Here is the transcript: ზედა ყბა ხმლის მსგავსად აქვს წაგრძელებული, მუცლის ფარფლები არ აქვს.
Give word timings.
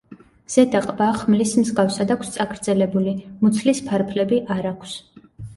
ზედა 0.53 0.79
ყბა 0.85 1.09
ხმლის 1.17 1.51
მსგავსად 1.65 2.13
აქვს 2.15 2.33
წაგრძელებული, 2.37 3.15
მუცლის 3.45 3.85
ფარფლები 3.91 4.45
არ 4.57 4.71
აქვს. 4.75 4.99